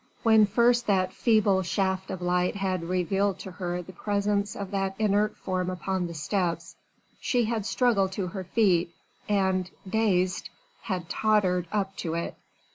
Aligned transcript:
When 0.23 0.47
first 0.47 0.87
that 0.87 1.13
feeble 1.13 1.61
shaft 1.61 2.09
of 2.09 2.23
light 2.23 2.55
had 2.55 2.85
revealed 2.89 3.37
to 3.41 3.51
her 3.51 3.83
the 3.83 3.93
presence 3.93 4.55
of 4.55 4.71
that 4.71 4.95
inert 4.97 5.37
form 5.37 5.69
upon 5.69 6.07
the 6.07 6.15
steps, 6.15 6.75
she 7.19 7.43
had 7.45 7.67
struggled 7.67 8.11
to 8.13 8.25
her 8.25 8.43
feet 8.43 8.95
and 9.29 9.69
dazed 9.87 10.49
had 10.81 11.07
tottered 11.07 11.67
up 11.71 11.95
to 11.97 12.15
it. 12.15 12.35